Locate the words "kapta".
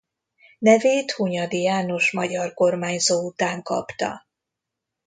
3.61-4.27